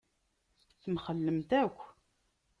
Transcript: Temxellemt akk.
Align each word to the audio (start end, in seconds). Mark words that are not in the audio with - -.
Temxellemt 0.81 1.51
akk. 1.61 1.77